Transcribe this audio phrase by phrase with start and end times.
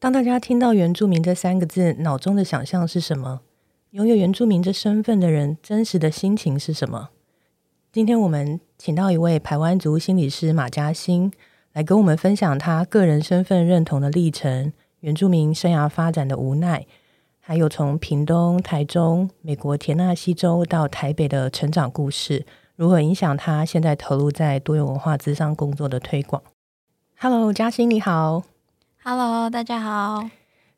[0.00, 3.42] 当大家听到“原住民”这三个字，脑中的想象是什么？
[3.90, 7.10] 拥有原住民这身份的人，真实的心情是什么？
[7.92, 11.30] 今天我们请到一位台湾族心理师马嘉欣，
[11.74, 16.86] 来跟我们分享他个人身份认同的历程、原住民生涯发展的无奈，
[17.38, 26.42] 还有从屏东、台中、美国田纳西州到台北的成长故事，如何影响他现在投入在多元文化之上工作的推广。
[27.18, 28.49] Hello，嘉欣你好。
[29.02, 30.28] Hello，大家好。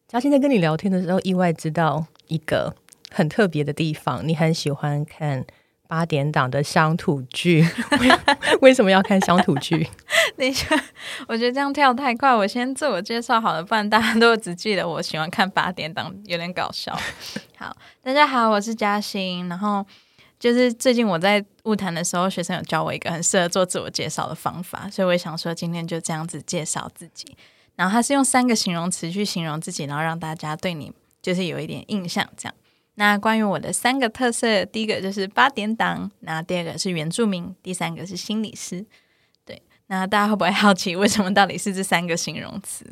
[0.07, 2.73] 嘉欣在跟你聊天的时候，意外知道一个
[3.11, 5.45] 很特别的地方，你很喜欢看
[5.89, 7.67] 八点档的乡土剧。
[8.63, 9.89] 为什么要看乡土剧？
[10.37, 10.69] 等一下，
[11.27, 12.33] 我觉得这样跳太快。
[12.33, 16.97] 我先自我介绍好了，不然大家都只记得我喜欢看八点档，有点搞笑。
[17.59, 19.49] 好，大家好，我是嘉欣。
[19.49, 19.85] 然后
[20.39, 27.37] 就是最近我在物谈的时候，学生有教我一个很适合做自我介绍的方法，所以我也想说今天就这样子介绍自己。
[27.83, 32.25] 然后他是用三个形容词去形容自己，然后让大家对你就是有一点印象。
[32.37, 32.55] 这样，
[32.95, 38.87] 那关于我的三个特色，第一个就是八点档，那第二个是原住民，第三个是心理师。
[39.45, 42.87] 对，那大家会不会好奇为什么到底是这三个形容词？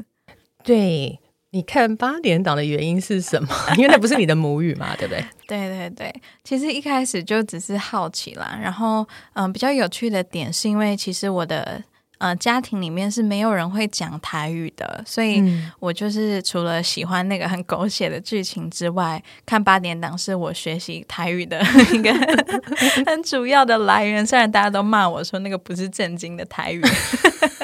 [0.65, 3.49] 对，你看八点档的原因是什么？
[3.79, 5.25] 因为那不是你的母语嘛，对不对？
[5.47, 8.59] 对对对，其实一开始就只是好奇啦。
[8.61, 11.85] 然后，嗯，比较有趣的点是因为其实我的。
[12.21, 15.43] 呃，家庭里面是没有人会讲台语的，所以
[15.79, 21.59] 我就是除了喜欢那个很狗血的剧情之外，看八点档是我学习台语的
[21.95, 22.13] 一个
[23.07, 24.27] 很主要的来源。
[24.27, 26.83] 虽然大家都骂我说那个不是正经的台语，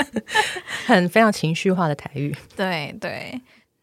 [0.86, 2.34] 很非常情绪化的台语。
[2.56, 3.38] 对对。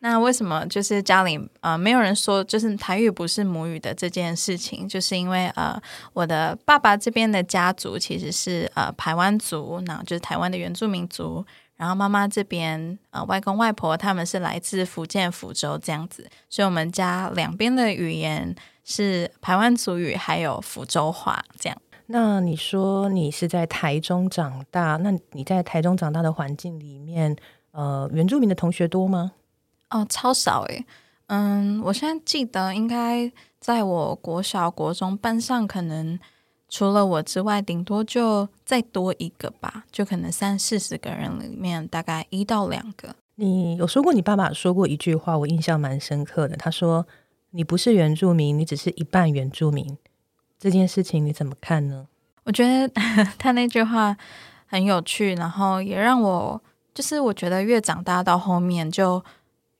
[0.06, 4.86] 那为什么就是家里呃没有人说就是台语不是母语的这件事情？
[4.86, 5.82] 就是因为呃
[6.12, 11.46] 我的爸爸这边的家族其实是呃台湾族，那就是台湾的原住民族。
[11.78, 18.54] 然后妈妈这边呃外公外婆他们是来自福建福州这样子，所以我们家两边的语言
[18.84, 21.78] 是台湾族语还有福州话这样。
[22.08, 27.34] 那你说你是在台中长大，那你在台中长大的环境里面，
[27.72, 29.32] 呃原住民的同学多吗？
[29.94, 30.86] 哦，超少诶。
[31.28, 36.20] 嗯，我现在记得应该在我国小、国中班上，可能
[36.68, 43.16] 除了我之外，顶多就再多一个吧，就可能三四十个人里面，大概一到两个。
[43.36, 46.58] 你有说过，你爸爸说过一句话，我印象蛮深刻的。
[46.58, 47.08] 他说
[47.52, 49.98] ：“你不是原住民，你只是一半原住民。”
[50.60, 52.08] 这件事情你怎么看呢？
[52.44, 52.88] 我觉得
[53.38, 54.18] 他那句话
[54.66, 56.62] 很有趣，然后也让我
[56.94, 59.24] 就是我觉得越长大到后面就。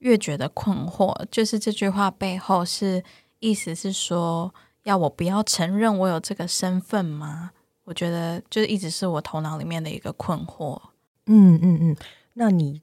[0.04, 3.02] 越觉得困惑，就是这句话背后是
[3.40, 4.54] 意思是说，
[4.84, 7.52] 要我不要承认我有这个身份吗？
[7.86, 10.80] 我觉得就是一直是我头脑里面的一个困惑。
[11.28, 11.98] 嗯嗯嗯，
[12.34, 12.82] 那你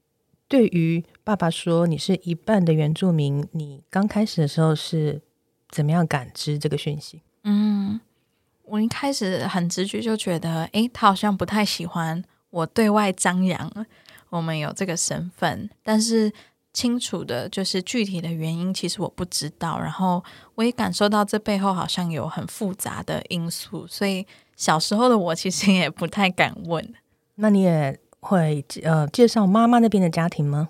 [0.48, 5.20] 对于爸爸说你是一半的原住民，你刚开始的时候是
[5.68, 7.20] 怎么样感知这个讯息？
[7.44, 8.00] 嗯，
[8.64, 13.70] 我一开始很直觉就觉得，诶，他好像不太喜欢我对外张扬
[14.30, 16.32] 我们有这个身份，但是。
[16.72, 19.78] 清楚的，就是具体的原因，其实我不知道。
[19.78, 20.22] 然后
[20.54, 26.94] 我也感受到这背后好像有很复杂的因素，所以小时候的我其实也不太敢问。
[27.34, 30.68] 那你也会呃介绍妈妈那边的家庭吗？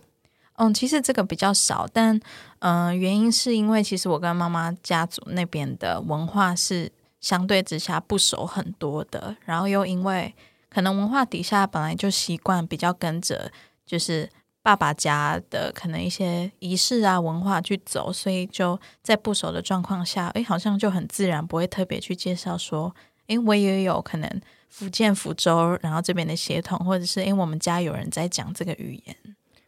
[0.55, 2.19] 嗯，其实这个比较少，但
[2.60, 6.91] 嗯，原因是因为其实我跟妈妈家族那边的文化是
[7.21, 10.34] 相对之下不熟很多的，然后又因为
[10.71, 13.53] 可能文化底下本来就习惯比较跟着
[13.84, 14.31] 就是。
[14.62, 22.94] 爸爸家的可能一些仪式啊文化去走，所以就在不熟的状况下，哎，好像就很自然，不会特别去介绍说，
[23.26, 29.16] 哎，我也有可能福建福州，然后这边的协同，或者是因为我们家有人在讲这个语言。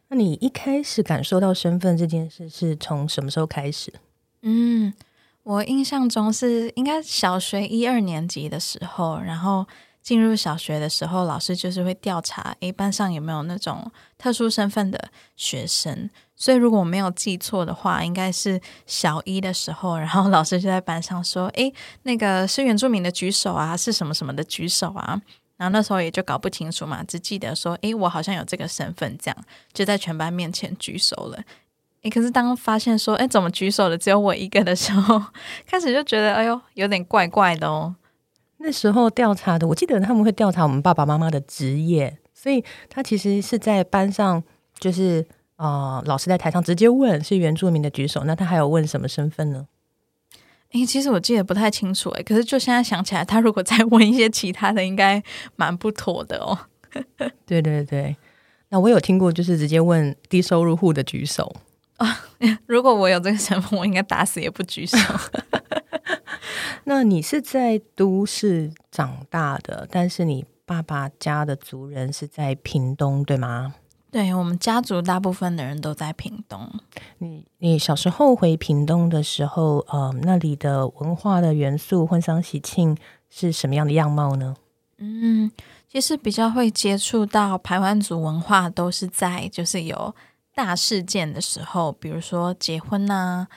[0.09, 3.93] 那你一开始感受到身份这件事是从什么时候开始？
[4.43, 4.93] 嗯，
[5.43, 9.67] 我印象中是应该小学一二年级的时候，然后。
[10.03, 16.11] 进入小学的时候，老师就是会调查，诶，班上有没有那种特殊身份的学生。
[16.35, 21.73] 所以如果我没有记错的话，应该是小一的时候，然后老师就在班上说，诶，
[22.03, 25.23] 那个是原住民的举手啊，是什么什么的举手啊。
[25.57, 31.39] 然后那时候也就搞不清楚嘛，只记得说，诶，我好像有这个身份，这样就在全班面前举手了。
[32.03, 35.23] 诶，可是当发现说，诶，怎么举手的只有我一个的时候，
[35.65, 37.95] 开始就觉得，哎呦，有点怪怪的哦。
[38.62, 44.41] 那时候调查的，我记得他们会调查我们爸爸妈妈的职业，所以他其实是在班上，
[44.79, 45.26] 就是
[45.56, 49.67] 呃，老师在台上直接问是原住民的举手，那他还有问什么身份呢？
[50.70, 55.23] 诶，其实我记得不太清楚诶，可是就现在想起来，他如果再问一些其他的，应该
[55.56, 56.56] 蛮不妥的哦。
[57.44, 58.17] 对对对，
[58.69, 61.55] 那我有听过，就是直接问低收入户的举手
[61.97, 62.25] 啊。
[62.67, 64.97] 如果我有这个身份，我应该打死也不举手。
[66.84, 73.75] 那你是在都市长大的，但是你爸爸家的族人是在屏东，对吗？
[74.11, 76.70] 对我们家族大部分的人都在屏东。
[77.17, 82.94] 你你小时候回屏东的时候，呃，那里的文化的元素，婚丧喜庆
[83.31, 84.55] 是什么样的样貌呢？
[84.99, 85.50] 嗯，
[85.88, 90.14] 其实比较会接触到排湾族文化，都是在就是有
[90.55, 93.49] 大事件的时候，比如说结婚呐，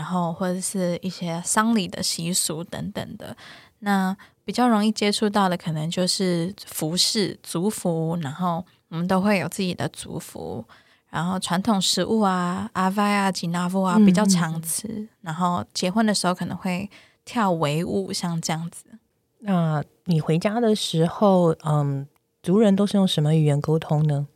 [0.00, 3.36] 然后或者是一些丧礼的习俗等等的。
[3.80, 8.64] 那比较容易接触到的，可能就是服饰、族服，然后。
[8.92, 10.64] 我们都会有自己的族服，
[11.10, 15.08] 然后传统食物啊，阿 vai 啊、吉纳夫啊比较常吃。
[15.20, 16.90] 然后结婚的时候可能会
[17.24, 18.86] 跳维舞，像这样子。
[19.38, 22.08] 那你回家的时候，嗯，
[22.42, 24.26] 族人都是用什么语言沟通呢？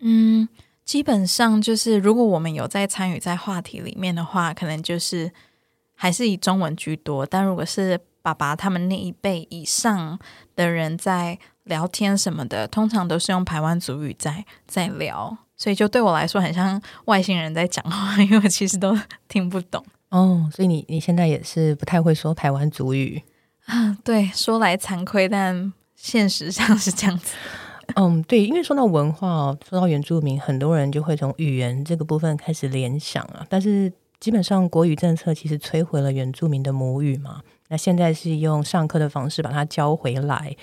[0.00, 0.46] 嗯，
[0.84, 5.32] 基本上就是如果我们有在参与在话题里面的话，可能就是
[5.94, 7.24] 还是以中文居多。
[7.24, 10.18] 但如果是爸爸他们那一辈以上
[10.54, 11.38] 的人在。
[11.64, 18.94] 聊天什么的，通常都是用台湾族语在在聊，所以就对我来说很像外星人在讲话，因为我其实都
[19.28, 19.82] 听不懂。
[20.10, 23.22] 哦，所以你你现在也是不太会说台湾族语
[23.64, 23.96] 啊？
[24.04, 27.34] 对，说来惭愧，但现实上是这样子。
[27.96, 33.46] 嗯，对，因为说到文化哦，说到原住民，很多人就会从语言这个部分开始联想啊。
[33.48, 40.56] 但是基本上国语政策其实摧毁了原住民的母语嘛，那现在是用上课的方式把它教回来。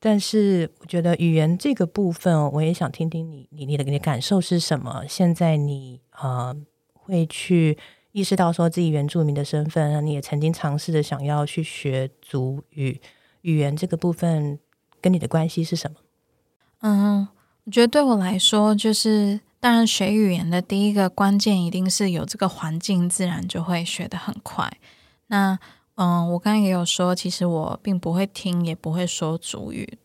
[0.00, 5.04] 但是我觉得语言这个部分，我也想听听你你你的你的感受是什么？
[5.08, 6.54] 现在你呃
[6.92, 7.78] 会去
[8.12, 13.00] 意识到说自己原住民的身份，你也曾经尝试着想要去学族语
[13.42, 14.58] 语言这个部分，
[15.00, 15.96] 跟你的关系是什么？
[16.86, 17.26] 嗯，
[17.64, 24.70] 我觉得对我来说，就是当然学语言的第一个关键一定是有这个环境，自然就会学得很快。
[25.28, 25.58] 那
[25.94, 29.96] 嗯，我刚刚也有说，其实我并不会听，也不会说主语。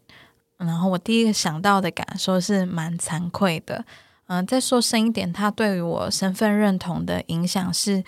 [0.57, 3.83] 然后我第一个想到的感受是蛮惭愧的。
[4.27, 8.01] 嗯，再说深一点，它对于我身份认同的影响是，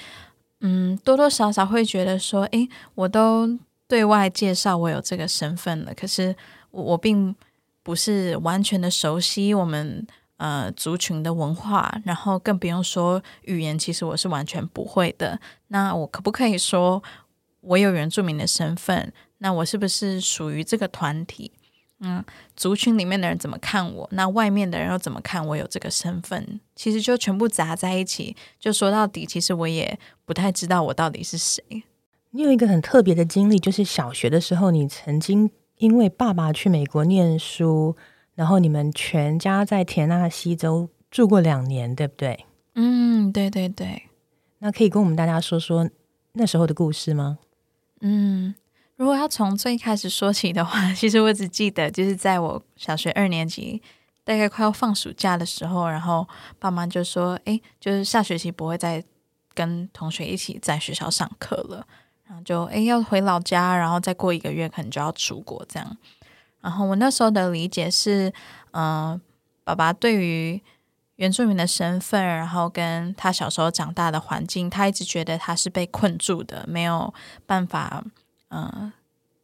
[0.62, 3.60] 嗯，多多少少会觉得说，诶，我都
[3.90, 6.34] 对外介绍我有这个身份了，可是
[6.70, 7.36] 我并
[7.84, 10.06] 不是完全的熟悉我们
[10.38, 15.40] 呃族群的文化，然后更不用说语言，其实我是完全不会的。
[15.68, 17.02] 那我可不可以说？
[17.64, 21.52] 我有原住民的身份，那我是不是属于这个团体？
[22.00, 22.26] 嗯，
[22.56, 24.10] 族群里面的人怎么看我？
[24.14, 26.60] 那外面的人又怎么看我有这个身份？
[26.76, 28.36] 其实就全部砸在一起。
[28.60, 31.64] 就说到底，其实我也不太知道我到底是谁。
[32.32, 35.52] 你有一个很特别的经历，就是小学的时候，你曾经
[35.82, 37.96] 因为爸爸去美国念书，
[38.36, 42.46] 然后你们全家在田纳西州住过两年，对不对？
[42.76, 44.04] 嗯，对对对。
[44.60, 45.90] 那可以跟我们大家说说
[46.34, 47.40] 那时候的故事吗？
[48.02, 48.54] 嗯，
[48.96, 53.82] 如果要从最开始说起的话，其实我只记得就是在我小学二年级，
[54.24, 56.28] 大概快要放暑假的时候，然后
[56.60, 59.04] 爸妈就说：“哎，就是下学期不会再
[59.56, 61.88] 跟同学一起在学校上课了，
[62.32, 65.98] 然后就哎要回老家，然后再过一个月可能就要出国这样。”
[66.62, 68.32] 然后我那时候的理解是，
[68.72, 69.20] 嗯，
[69.66, 70.62] 爸爸对于
[71.18, 77.14] 原住民的身份，然后跟他小时候长大的环境，他一直觉得他是被困住的，没有
[77.46, 78.02] 办法，
[78.50, 78.94] 嗯，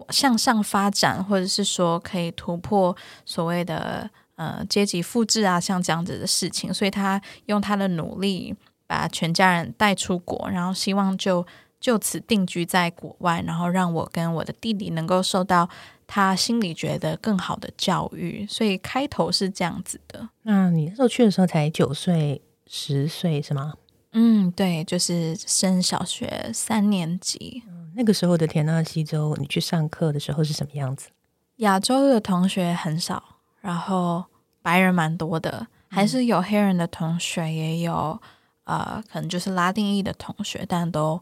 [0.07, 6.73] 向上发展，或者是说可以突破所谓的呃阶级复制啊，像这样子的事情。
[6.73, 11.45] 所以他用他的努力把全家人带出国，然后希望就
[11.87, 15.69] 就此定居在国外，然后让我跟我的弟弟能够受到。
[16.05, 20.27] 他心里觉得更好的教育，所以开头是这样子的。
[20.43, 23.73] 那你那时候去的时候才九岁、十岁是吗？
[24.11, 27.63] 嗯，对，就是升小学三年级。
[27.95, 31.09] 那个时候的田纳西州，你去上课的时候是什么样子？
[31.57, 33.21] 亚洲的同学很少，
[33.61, 34.23] 然后
[34.61, 38.17] 白人蛮多的，还是有黑人的同学，也有
[38.63, 41.21] 呃，可能就是拉丁裔的同学，但都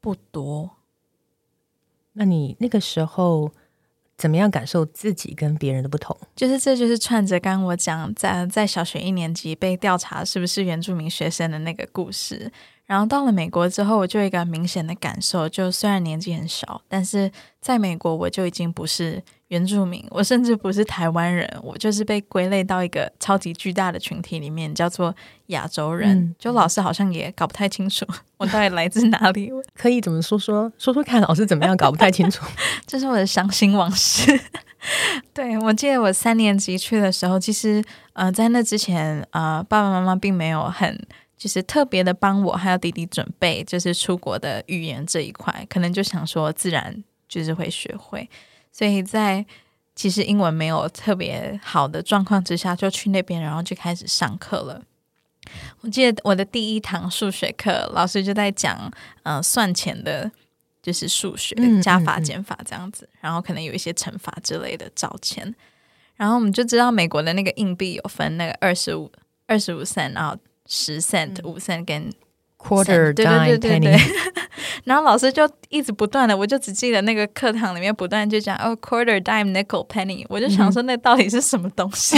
[0.00, 0.70] 不多。
[2.12, 3.52] 那你那个时候？
[4.16, 6.18] 怎么样感受自己跟别人的不同？
[6.34, 12.50] 就是这就是串着刚我讲在在小学一年级被调查是不是原住民学生的那个故事。
[12.88, 17.30] 然后到了美国之后，我就有一个明显的感受，就虽然年纪很小，但是
[17.60, 25.14] 在美国我就已经不是原住民，我甚至不是台湾人，我就是被归类到一个超级巨大的群体里面，叫做
[25.48, 26.34] 亚洲人。
[26.38, 28.06] 就老师好像也搞不太清楚
[28.38, 29.52] 我到底来自哪里。
[29.76, 32.42] 可以怎么说说说说看，老师怎么样搞不太清楚？
[32.88, 34.40] 这是我的伤心往事。
[35.34, 40.98] 对我记得我三年级去的时候，其实呃在那之前呃爸爸妈妈并没有很。
[41.38, 48.28] 就是特别的帮我还有弟弟准备，就是出国的语言这一块，可能就想说自然就是会学会，
[48.72, 49.46] 所以在
[49.94, 54.82] 其实英文没有特别好的状况之下，就去那边，然后就开始上课了。
[55.80, 58.92] 我记得我的第一堂数学课，老师就在讲，
[59.22, 60.30] 嗯，算钱的，
[60.82, 65.54] 就是数学加法、减法这样子，然后可能有一些乘法之类的找钱。
[66.16, 69.10] 然后我们就知道美国的那个硬币有分那个二十五、
[69.46, 70.36] 二十五 cent，然后
[70.68, 72.12] 十 cent、五 cent 跟
[72.56, 73.98] quarter、对对对对对。
[74.84, 82.16] 然后老师就一直不断的，我就只记得那个课堂里面不断就讲哦，quarter、dime、nickel、penny，我就想说那到底是什么东西，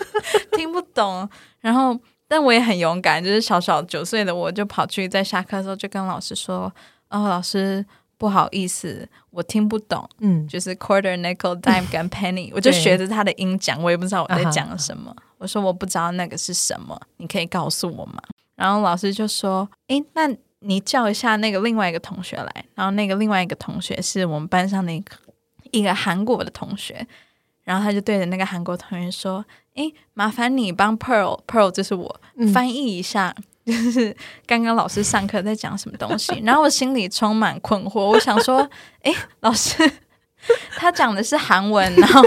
[0.56, 1.28] 听不懂。
[1.60, 1.98] 然后。
[2.30, 6.70] 但我也很勇敢，就是小小九岁的我就跑去在下课的时候就跟老师说
[7.08, 7.82] ：“哦，老师
[8.18, 15.16] 不好意思，我听不懂，嗯，就是 quarter nickel dime 跟 penny，我就学着他的音讲，我也不知道我在讲什么。
[15.38, 18.22] 我说我不知道那个是什么，你可以告诉我吗？
[18.56, 20.28] 然后老师就说：诶，那
[20.60, 22.64] 你叫一下那个另外一个同学来。
[22.74, 25.14] 然后那个另外一个同学是我们班上的一个
[25.70, 27.06] 一个韩国的同学。”
[27.64, 29.44] 然后他就对着那个韩国同学说
[29.76, 32.20] ：“诶，麻烦你帮 Pearl，Pearl 就是我
[32.52, 33.34] 翻译一下，
[33.66, 34.16] 就是
[34.46, 38.66] 刚刚老师上课在讲什么东西。”然后我心里充满困惑，我想说
[39.04, 39.76] ：“哎，老师，
[40.76, 42.22] 他讲的是韩文，然后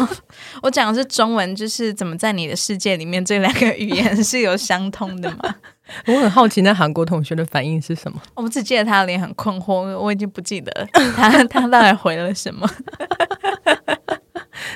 [0.61, 5.55] 我讲的是中文，就是怎么在你的世界里面这两个语言是有相通的吗？”
[6.07, 8.21] 我很好奇，那韩国同学的反应是什么？
[8.35, 12.69] 我只记得他的脸很困惑，我已经不记得 他他到底回了什么。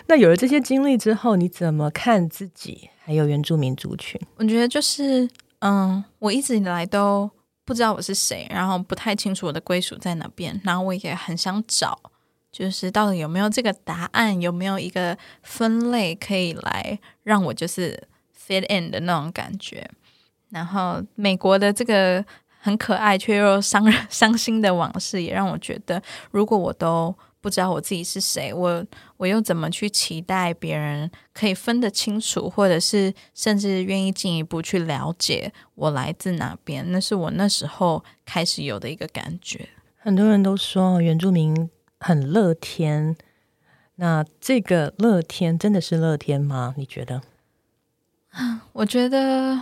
[0.08, 4.20] 那有了这些经历之后，你怎么看自己还有原住民族群？
[4.36, 5.28] 我觉得就是，
[5.60, 7.30] 嗯，我一直以来都
[7.64, 11.98] 不知道我是谁，然后不太清楚我的归属在哪边，然后我也很想找，
[12.58, 18.02] 就是到底有没有这个答案，有没有一个分类可以来让我就是
[18.48, 19.86] fit in 的那种感觉。
[20.52, 22.24] 然后美国的这个
[22.62, 27.14] 很可爱却又伤人 伤心的往事，也让我觉得，如果我都。
[27.42, 28.84] 不知道我自己是谁，我
[29.18, 36.84] 我又怎么去期待别人可以分得清楚，或者是甚至愿意进一步去了解我来自哪边？
[36.92, 39.70] 那是我那时候开始有的一个感觉。
[39.96, 41.70] 很多人都说原住民
[42.06, 43.16] 很乐天，
[43.96, 46.76] 那这个乐天真的是乐天吗？
[46.78, 47.24] 你觉得？
[48.74, 49.60] 我觉得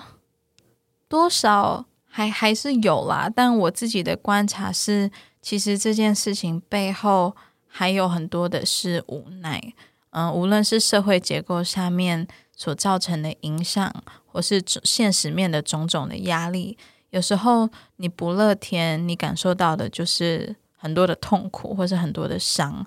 [1.07, 5.09] 多少还还是有啦，但我自己的观察是，
[5.41, 7.35] 其实这件事情背后。
[7.75, 9.73] 还有很多的是无奈，
[10.11, 13.91] 嗯，无论是社会结构下面所造成的影响，
[14.27, 16.77] 或是现实面的种种的压力，
[17.09, 22.85] 有时候你不乐天，你感受到的就是很多的痛苦，或是很多的伤。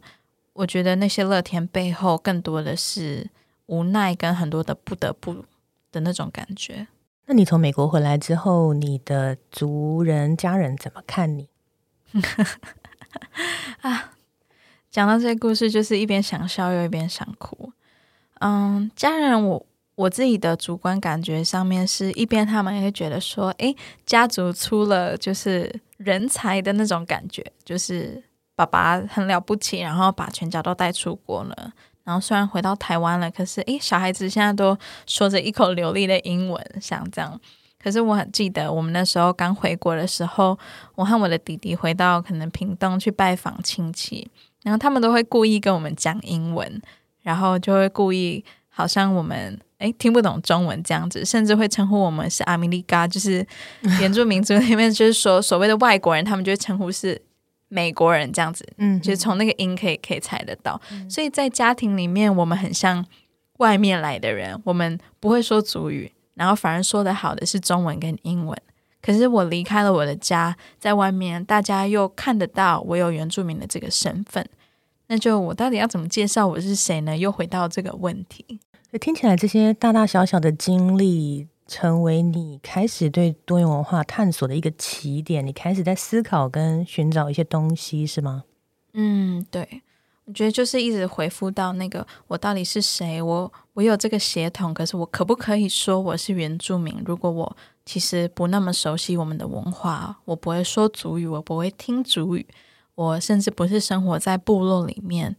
[0.53, 3.31] 我觉得那些乐天背后，更多的是
[3.65, 5.47] 无奈跟很多的不得不
[5.91, 6.87] 的那种感觉。
[7.25, 11.49] 那你从美国回来之后，你的族人家人怎么看你？
[13.81, 14.13] 啊？
[14.91, 17.73] 讲到这个故事，就是一边想笑又一边想哭。
[18.41, 23.75] 嗯，家人，我我自己的主观感觉上面是一边，他们也会觉得说，诶，
[24.05, 28.23] 家族出了就是人才的那种感觉，就是
[28.55, 31.73] 爸爸很了不起，然后把全家都带出国了。
[32.05, 37.41] 然后虽然回到台湾了，可是诶，小孩子现在都说着一口流利的英文，像这样。
[37.83, 40.59] 可是我很记得，我们那时候刚回国的时候，
[40.95, 44.31] 我和我的弟弟回到可能屏东去拜访亲戚。
[44.63, 46.83] 然后他们都会故意跟我们讲英文，
[47.23, 53.47] 然后就会故意好像我们诶听不懂中文这样子，甚至会称呼我们是阿米利嘎，就是
[54.01, 57.21] 原住民族里面就是说所谓的外国人，他们就会称呼是
[57.69, 60.81] 美国人这样子，嗯，就是从那个音可以可以猜得到。
[61.11, 63.05] 所以在家庭里面，我们很像
[63.59, 68.57] 外面来的人，我们不会说族语，然后反而说的好的是中文跟英文。
[69.03, 74.45] 可是我离开了我的家，在外面大家又看得到我有原住民的这个身份，
[75.07, 77.17] 那就我到底要怎么介绍我是谁呢？
[77.17, 78.59] 又回到这个问题。
[79.01, 85.47] 听起来这些大大小小的经历，成为你开始对多元文化探索的一个起点。
[85.47, 88.45] 你开始在思考跟寻找一些东西，是吗？
[88.95, 89.83] 嗯，对。
[90.25, 93.23] 我觉得就是一直回复到那个我到底是谁？
[93.23, 97.01] 我我有这个血统，可是我可不可以说我是原住民？
[97.05, 102.45] 如果我其实不那么熟悉我们的文化，我不会说族语，我不会听族语，
[102.97, 105.37] 我甚至不是生活在部落里面，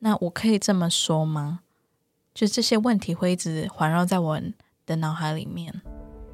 [0.00, 1.60] 那我可以这么说吗？
[2.38, 4.40] 就这些问题会一直环绕在我
[4.86, 5.74] 的脑海里面。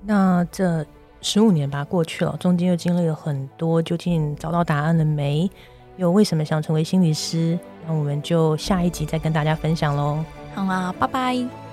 [0.02, 0.84] 那这
[1.22, 5.50] 十五年吧过去了，中间又经历了很多，究竟找到答案了没？
[5.96, 7.58] 又为什么想成为心理师？
[7.86, 10.22] 那我们就下一集再跟大家分享喽。
[10.54, 11.63] 好啦，拜拜。